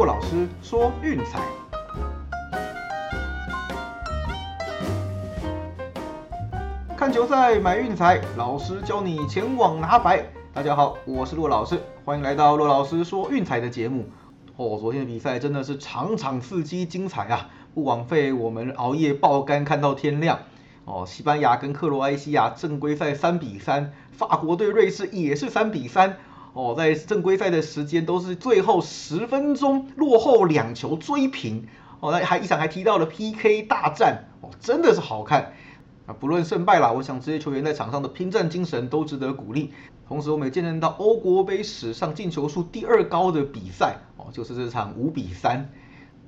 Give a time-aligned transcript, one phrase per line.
[0.00, 1.42] 洛老师说运彩。
[6.96, 10.24] 看球赛买运彩，老师教你前往拿白。
[10.54, 14.06] 大家好，我是骆老师，欢迎来到骆老师说运彩的节目。
[14.56, 20.38] 哦，昨天的比赛真的是场场刺激精彩啊，不枉费我们熬夜爆肝看到天亮。
[20.86, 26.16] 哦，西班牙跟克罗埃西亚正规赛三比三，法国对瑞士也是三比三。
[26.52, 31.66] 哦，在正规赛的时间都是最后十分钟落后两球追平。
[32.00, 35.52] 哦，那还一场还提到了 PK 大战，哦，真的是好看。
[36.06, 39.72] 啊，不论胜败啦，我想这些球员在场上的拼战精神都值得鼓励。
[40.08, 45.70] 同时，我们也见证到欧国杯史上进球数第二高的比赛，哦，就是这场五比三。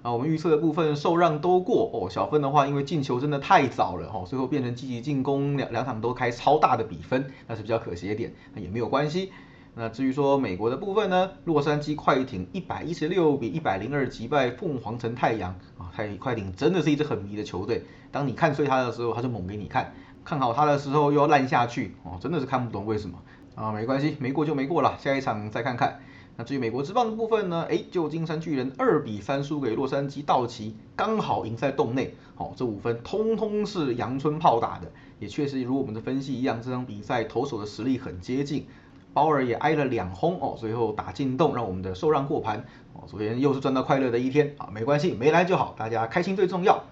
[0.03, 2.11] 啊，我们预测的部分受让都过哦。
[2.11, 8.35] 小分的话，因为进球真的太早了哦，最后变成积极进攻，两两场都开超大的比分，那是比较可惜一点。
[8.55, 9.33] 那也没有关系。
[9.75, 17.83] 那至于说美国的部分呢，洛杉矶快艇一百一十六比一百零二击败凤凰城太阳啊，太快艇真的是一支很迷的球队。
[18.11, 19.85] 当你看衰他的时候，他就猛给你看；
[20.25, 23.19] 看好他的时候又要烂下去哦，真的是看不懂为什么
[23.55, 23.73] 啊。
[23.73, 26.01] 没关系，没过就没过了，下一场再看看。
[26.37, 27.67] 那至于美国之棒的部分呢？
[27.71, 32.15] 哎，旧金山巨人二比三输给洛杉矶道奇，刚好赢在洞内。
[32.35, 38.67] 好，这五分通通是阳春炮打的，也确实如我们的分析一样，这场比赛投手的实力很接近。
[39.13, 42.65] 鲍尔也挨了两轰哦，最后打进洞，让我们的受让过盘。
[42.95, 46.83] 哦，昨天又是赚到快乐的一天啊，没关系，没来就好，大家开心最重要。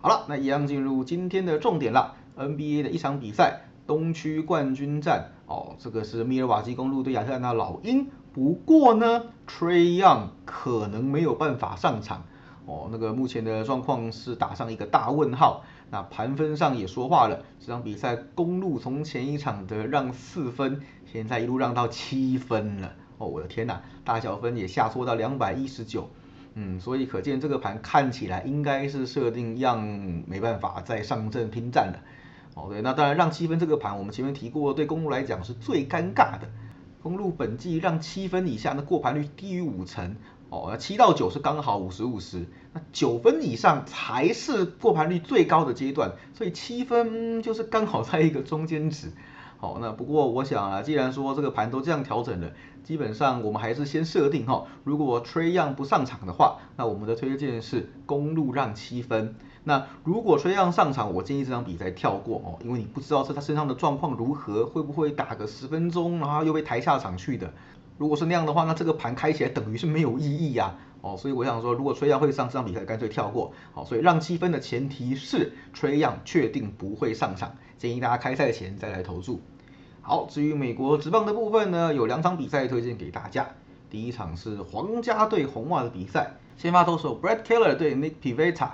[0.00, 5.32] 好了，那一样进入今天的重点了，NBA 的一场比赛，东区冠军战。
[5.46, 8.08] 哦，这个是密尔瓦基公路对亚特兰大老鹰。
[8.32, 12.24] 不过呢，Trey Young 可能没有办法上场
[12.66, 12.88] 哦。
[12.92, 15.64] 那个目前的状况是打上一个大问号。
[15.88, 22.92] 那盘分上也说话了，这场比赛公路从前一场的让四分，现在一路让到七分了。
[23.18, 26.10] 哦，我的天呐，大小分也下挫到两百一十九。
[26.54, 29.80] 嗯，所以可见这个盘看起来应该是设定让
[30.26, 32.00] 没办法再上阵拼战了。
[32.54, 36.48] 哦，对，那当然让七分这个盘，我们前面提过，对公路来讲是最尴尬的。
[37.02, 40.16] 公路本季让七分以下的过盘率低于五成
[40.48, 49.12] 哦，那七到九是刚好五十五十，那九分以上才是过盘率最高的阶段，所以七分就是刚好在一个中间值。
[49.58, 52.52] 好，那不过我想啊，既然说这个盘都这样调整了，
[52.84, 59.34] 基本上我们还是先设定哈，如果 Trey Young 不上场的话，那我们的推荐是公路让七分。
[59.64, 67.52] 那如果 Trey Young 上场，我建议这场比赛跳过哦，因为你不知道是他身上的状况如何，会不会打个十分钟，然后又被抬下场去的。
[67.98, 70.74] 如果是那样的话，那这个盘开起来等于是没有意义呀。
[71.00, 73.52] 哦，所以我想说，如果 Trey Young 会上这场比赛，干脆跳过。
[73.72, 77.54] 好，所以让七分的前提是 Trey Young 确定不会上场。
[77.78, 79.40] 建议大家开赛前再来投注。
[80.02, 83.46] 好，至于美国职棒的部分呢，有两场比赛推荐给大家。
[83.88, 88.70] 第一场是皇家对红袜的比赛，先发投手 Brett Keller 对 Nick Pivetta。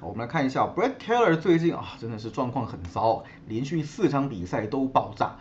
[0.00, 5.36] 我们来看一下 Brett Keller 最近啊，真的是状况很糟，连续四场比赛都爆炸。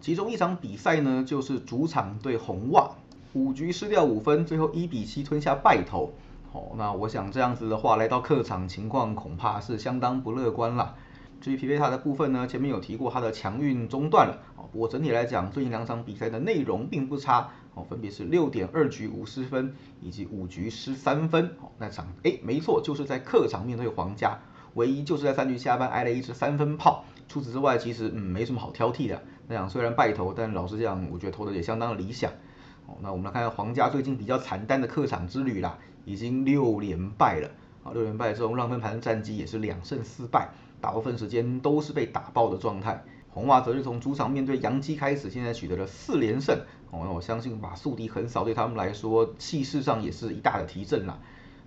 [0.00, 2.90] 其中一场比赛呢，就是主场对红袜，
[3.34, 6.10] 五局失掉五分，最后一比七吞下败头。
[6.50, 10.96] 好，那我想这样子的话，来到客场情况恐怕是相当不乐观了。
[11.38, 14.64] 至于皮佩塔的部分呢，前面有提过他的强运中断了哦。
[14.72, 21.68] 不过整体来讲，最近两场比赛的内容并不差哦，分别是六点二局无失分，以及五局失三分哦。
[21.78, 24.38] 那场哎，没错，就是在客场面对皇家，
[24.74, 27.04] 唯一就是在三局下半挨了一支三分炮。
[27.30, 29.22] 除此之外，其实嗯没什么好挑剔的。
[29.46, 32.32] 那样虽然败投，但老实讲，我觉得投的也相当理想
[32.86, 32.96] 哦。
[33.00, 37.48] 那我们来看看皇家最近比较惨淡的客场之旅啦，已经六连败了
[37.84, 40.48] 啊，六连败之后让分盘的战绩也是两胜四败。
[40.80, 46.58] 大部分时间都是被打爆的状态，红袜则是从主场面对洋基开始，现在取得了四连胜。
[46.90, 51.16] 哦，那我相信把宿敌横扫对他们来说气势上也是一大的提振啦。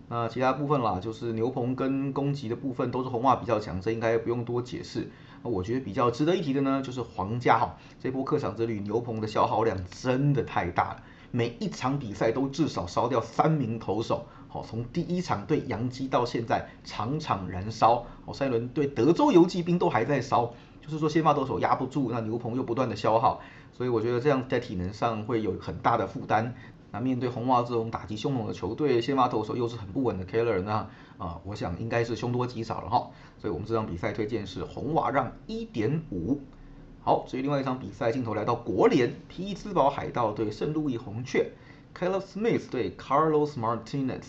[0.10, 5.10] 那其他部分啦，就是牛棚跟攻击的部分都是红袜比较强，这应该不用多解释。
[5.44, 14.26] 那我觉得比较值得一提的呢，就是皇家哈，这波客场之旅牛棚的消耗量真的太大了，每一场比赛都至少烧掉三名投手。
[14.48, 18.06] 好，从第一场对洋基到现在，场场燃烧。
[18.26, 23.42] 哦，上一轮对德州游骑兵都还在烧，就是说先发投手压不住，那牛棚又不断的消耗，
[23.72, 26.54] 所以我觉得这样在体能上会有很大的负担。
[26.94, 30.88] 那面对红袜这种打击凶猛的球队，先发投手又是很不稳的 Keller，那
[31.18, 33.10] 啊，我想应该是凶多吉少了哈。
[33.40, 36.40] 所以我们这场比赛推荐是红袜让一点五。
[37.02, 41.50] 好，至于另外一场比赛，镜头来到国联，匹兹堡海盗对圣路易红雀
[41.98, 44.22] ，Caleb Smith 对 Carlos Martinez。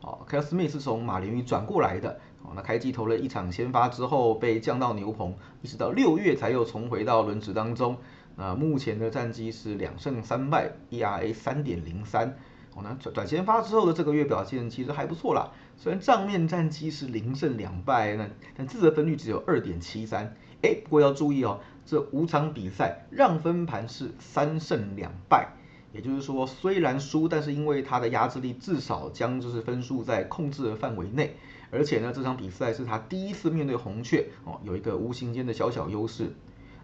[0.00, 7.96] 哦 k e l Smith 是从马林鱼转过来的，哦，那开机投了一场先发之后被降到牛棚，一直到六月才又重回到轮值当中。
[8.36, 12.36] 那目前的战绩是两胜三败，ERA 三点零三。
[12.74, 15.52] 哦，那转转先发之后的这个月表现其实还不错啦。
[15.76, 20.34] 虽然账面战绩是零胜两败，那但自责分率只有二点七三。
[20.62, 25.48] 哎，不过要注意哦，这五场比赛让分盘是三胜两败，
[25.92, 31.36] 也就是说虽然输，但是因为他的压制力至少将就是分数在控制的范围内，
[31.70, 36.32] 而且呢这场比赛是他第一次面对红雀哦，有一个无形间的小小优势。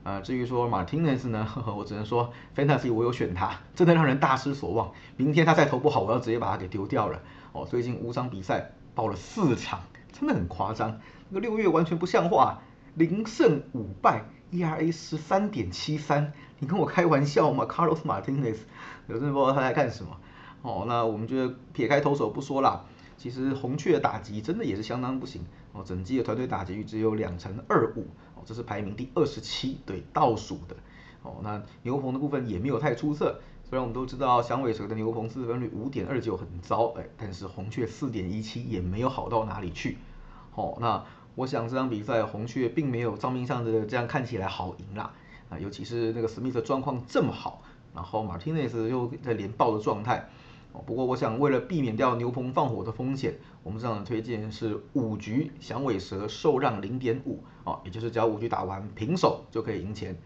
[0.05, 1.47] 啊，至于说 Martinez 呢，
[1.77, 4.93] 我只能说 Fantasy 我有选他，真的让人大失所望。
[5.17, 7.21] 明天他再投不好，我要直接把他给丢掉了。
[7.53, 9.81] 哦，最近五场比赛爆了四场，
[10.13, 10.99] 真的很夸张。
[11.29, 12.63] 那个六月完全不像话，
[12.95, 18.57] 零胜五败，ERA 十三点七三，你跟我开玩笑吗？Carlos Martinez，
[19.09, 20.17] 我真的不知道他在干什么。
[20.63, 22.85] 哦，那我们就撇开投手不说啦，
[23.17, 25.45] 其实红雀的打击真的也是相当不行。
[25.73, 28.07] 哦，整季的团队打击率只有两成二五。
[28.49, 30.75] 这是排名第二十七，对倒数的
[31.23, 31.37] 哦。
[31.43, 39.99] 那牛棚的部分也没有太出色，虽然我们都知道响尾蛇的牛棚四分率五点二九很糟，哎，但是红雀四点一七也没有好到哪里去。
[40.55, 41.05] 哦，那
[41.35, 45.13] 我想这场比赛红雀并没有账面上的这样看起来好赢啦。
[45.51, 47.63] 啊，尤其是那个史密斯状况这么好，
[47.95, 50.27] 然后马丁内斯又在连爆的状态。
[50.87, 60.17] 不过我想为了避免掉牛棚放火的风险，我们这样的推荐是五局响尾蛇受让零点五，哦，也就是只要五局打完平手就可以赢钱。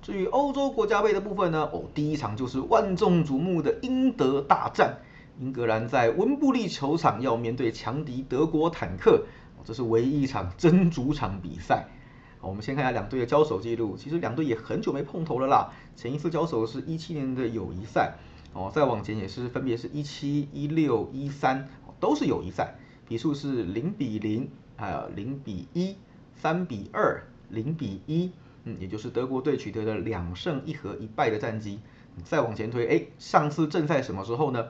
[0.00, 4.98] 至于欧洲国家杯的部分呢，哦，第一场就是万众瞩目的英德大战，
[5.38, 9.24] 英格兰在温布利球场要面对强敌德国坦克，
[9.64, 11.86] 这是唯一一场真主场比赛。
[12.40, 18.14] 我们先看一下两队的交手记录，其实两队也很久没碰头了啦，前一次交手是一七年的友谊赛。
[18.54, 21.68] 哦，再往前也是，分别是一七、一六、一三，
[21.98, 22.74] 都是友谊赛，
[23.08, 25.96] 比数是零比零，还有零比一、
[26.34, 28.30] 三比二、零比一，
[28.64, 31.80] 嗯，也就是德国队取得了两胜一和一败的战绩。
[32.24, 34.68] 再往前推，哎，上次正赛什么时候呢？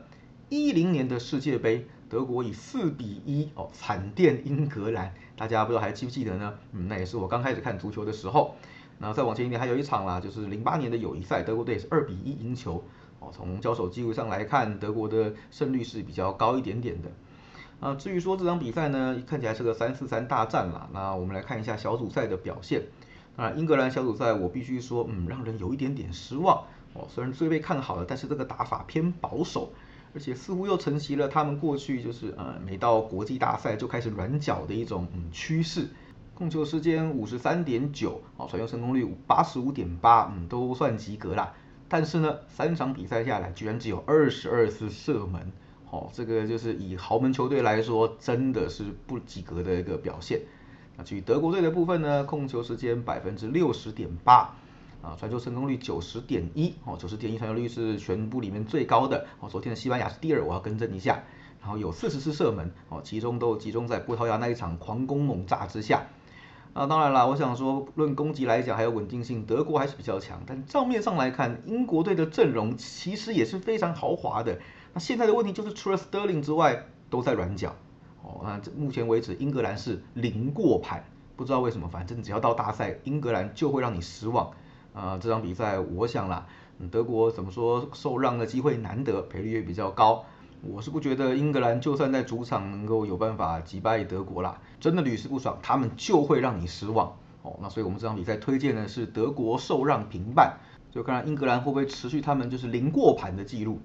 [0.49, 6.55] 一零年的世界杯，德国以四比一哦惨电英格兰，大家不知道还记不记得呢？
[6.70, 8.55] 嗯，那也是我刚开始看足球的时候。
[8.99, 12.85] 那再往前一点，还有一场啦，就是零八年的友谊赛，德国队是二比一赢球。
[13.23, 17.09] 哦，从交手记录上来看，德国的胜率是比较高一点点的。
[17.79, 20.89] 啊，至于说这场比赛呢，看起来是个三四三大战啦。
[20.93, 22.83] 那我们来看一下小组赛的表现。
[23.37, 26.65] 当然，英格兰小组赛我必须说，嗯，让人有一点点失望。
[26.95, 29.73] 哦，虽然最被看好的，但是这个打法偏保守，
[30.15, 35.89] 而且似乎又承袭了他们过去就是呃，每到国际大赛就开始软脚的一种嗯趋势。
[36.35, 41.53] 控球时间五十三点九，哦，传球成功率八十五点八，嗯，都算及格啦。
[41.93, 45.53] 但是呢，三场比赛下来，居然只有二十二次射门，
[45.91, 50.41] 哦，这个就是以豪门球队来说，真的是不及格的一个表现。
[50.97, 54.55] 那至于德国队的部分呢，控球时间百分之六十点八，
[55.03, 59.27] 啊，传球成功率九十点一，哦，九十点一传球率是全部里面最高的。
[59.41, 61.23] 哦，昨天的西班牙是第二，我要更正一下。
[61.61, 66.06] 然后有四十次射门，哦，其中都集中在葡萄牙那一场狂攻猛炸之下。
[66.75, 70.41] 啊，当然了，我想说，论攻击来讲，还有稳定性，德国还是比较强。
[70.47, 74.59] 但账面上来看，英国队的阵容其实也是非常豪华的。
[74.95, 77.75] 那现在的问题就是，除了 Sterling 之外，都在软脚。
[78.23, 81.05] 哦，那目前为止，英格兰是零过盘，
[81.37, 84.51] 不知道为什么，反正只要到大赛，英格兰就会让你失望。
[84.95, 86.47] 啊，这场比赛，我想啦，
[86.91, 90.25] 德国怎么说，受让的机会难得，赔率也比较高。
[90.64, 97.59] 我是不觉得英格兰就算在主场能够有办法击败德国啦，真的屡试不爽，他们就会让你失望哦。
[97.61, 100.54] 那所以我们这场比赛推荐的是德国受让平半，
[100.92, 103.81] 就看看英格兰会不会持续他们就是零过盘的记录。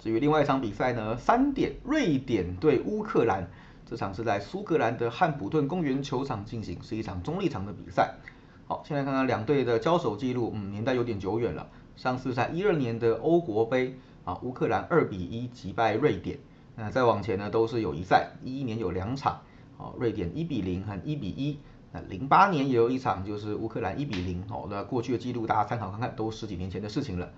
[0.00, 3.48] 至于另外一场比赛呢，三点瑞典对乌克兰，
[3.88, 8.16] 这场是在苏格兰的汉普顿公园球场进行，是一场中立场的比赛。
[8.66, 13.96] 好，现在看看两队的交手记录，嗯，年代有点久远了，上次在一二年的欧国杯。
[14.26, 16.38] 啊，乌克兰二比一击败瑞典。
[16.74, 19.40] 那再往前呢，都是友谊赛，一一年有两场，
[19.78, 21.58] 哦，瑞典一比零和一比一。
[21.92, 24.44] 那零八年也有一场，就是乌克兰一比零。
[24.50, 27.30] 哦，那过去的记录大家参考看看，都十几年前的事情了。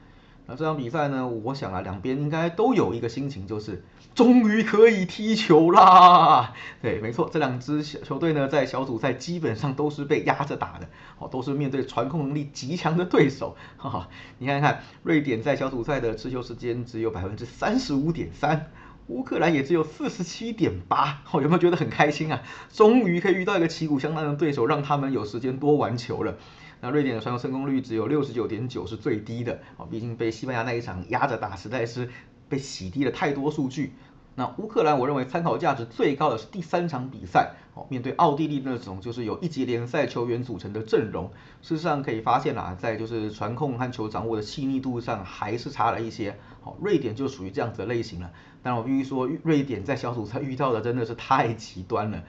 [0.50, 6.54] 那这场比赛呢，我想啊，两边应该都有一个心情，就是终于可以踢球啦。
[6.80, 10.88] 对，没错，这两支球队呢，在小组赛基本上都是被压着打的，
[11.18, 13.58] 哦，都是面对传控能力极强的对手。
[13.76, 18.70] 哈哈，你看看，瑞典在小组赛的持球时间只有百分之三十五点三，
[19.08, 21.20] 乌克兰也只有四十七点八。
[21.30, 22.40] 哦，有没有觉得很开心啊？
[22.72, 26.38] 终于可以遇到一个旗鼓相当的对手，让他们有时间多玩球了。
[26.80, 29.86] 那瑞典的传球成功率只有六十九点九，是最低的哦。
[29.90, 32.08] 毕竟被西班牙那一场压着打，实在是
[32.48, 33.94] 被洗低了太多数据。
[34.36, 41.28] 那乌克兰我认为参考价值最高的是第三场比赛，哦，面对奥地利那种就是有一级联赛球员组成的阵容，
[41.60, 46.38] 事实上可以发现啦，在就是传控和球掌握的细腻度上还是差了一些。
[46.60, 48.30] 好，瑞典就属于这样子的类型了。
[48.62, 52.22] 但我必须说，瑞典在小组赛遇到的真的是太极端了。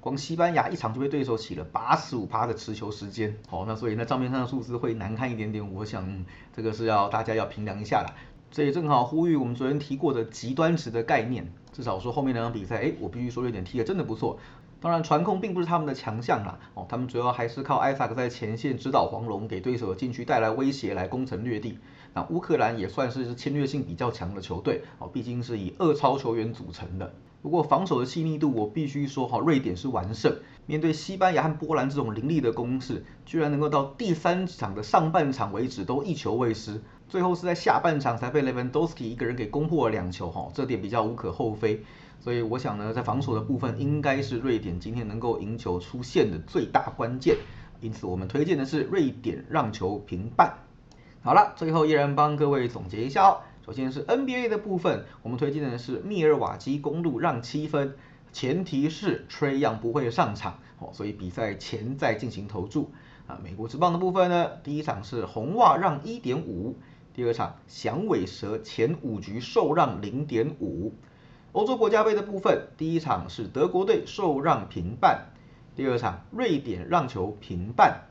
[0.00, 5.74] 光西班牙一场就被对手起了八十五趴的持球时间，好，那所以那账面上的数字会难看一点点。
[5.74, 6.24] 我想
[6.54, 8.14] 这个是要大家要评量一下啦。
[8.50, 11.52] 这也正好呼吁我们昨天提过的极端值的概念。
[11.72, 14.38] 至少说后面两场比赛，哎，我必须说瑞典踢的真的不错。
[14.80, 21.78] 当然传控并不是他们的强项啦，哦，他们主要还是靠艾萨克在前线指导黄龙，给对手的禁区带来威胁，来攻城略地。
[22.14, 27.12] 那乌克兰也算是侵略性比较强的球队，哦，毕竟是以二超球员组成的。
[27.40, 30.36] 不过防守的细腻度，我必须说哈，瑞典是完胜。
[30.66, 41.82] 面对西班牙和波兰这种凌厉的攻势，居然能够到第三场的上半场为止都一球未失，最后是在下半场才被 Lewandowski 一个人给攻破了两球哈，这点比较无可厚非。
[42.20, 47.36] 所以我想呢，在防守的部分，应该是瑞典今天能够赢球出现的最大关键。
[47.80, 50.58] 因此我们推荐的是瑞典让球平半。
[51.22, 53.38] 好了，最后依然帮各位总结一下哦。
[53.68, 57.96] 首先是 NBA 的部分，我们推荐的是密尔瓦基公路让七分，
[58.32, 62.90] 前提是 Trey Young 不会上场哦，所以比赛前再进行投注
[63.26, 63.38] 啊。
[63.44, 66.78] 美国职棒的部分呢，第一场是红袜让一点五，
[67.12, 70.94] 第二场响尾蛇前五局受让零点五。
[71.52, 75.26] 欧洲国家杯的部分，第一场是德国队受让平半，
[75.76, 78.06] 第二场瑞典让球平半，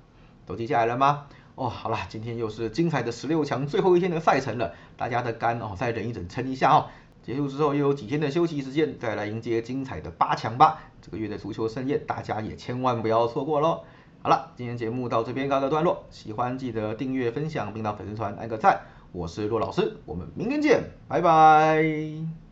[0.46, 1.26] 都记下来了吗？
[1.58, 6.86] 哦，好了，今天又是精彩的十六强最后一天的赛程了，大家的肝哦再忍一忍，撑一下哦。
[7.24, 10.80] 结束之后又有几天的休息时间，再来迎接精彩的八强吧。
[11.02, 13.82] 这个月的足球盛宴，大家也千万不要错过喽。
[14.22, 18.82] 好了，今天节目到这边告个段落，喜欢记得订阅、分享，并到粉丝团按个赞。
[19.12, 22.47] 我是骆老师，我们明天见，拜拜。